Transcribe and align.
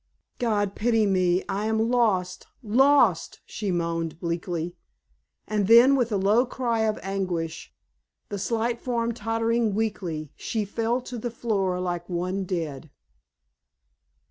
"God 0.39 0.73
pity 0.73 1.05
me, 1.05 1.43
I 1.47 1.67
am 1.67 1.91
lost 1.91 2.47
lost!" 2.63 3.39
she 3.45 3.69
moaned, 3.69 4.19
bleakly. 4.19 4.75
And 5.47 5.67
then 5.67 5.95
with 5.95 6.11
a 6.11 6.17
low 6.17 6.43
cry 6.43 6.79
of 6.87 6.97
anguish, 7.03 7.71
the 8.29 8.39
slight 8.39 8.81
form 8.81 9.13
tottering 9.13 9.75
weakly, 9.75 10.31
she 10.35 10.65
fell 10.65 11.01
to 11.01 11.19
the 11.19 11.29
floor 11.29 11.79
like 11.79 12.09
one 12.09 12.45
dead. 12.45 12.89